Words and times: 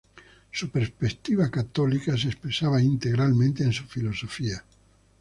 Su 0.51 0.71
perspectiva 0.71 1.51
católica 1.51 2.17
se 2.17 2.29
expresaba 2.29 2.81
integralmente 2.81 3.63
en 3.63 3.71
su 3.71 3.83
filosofía. 3.83 4.63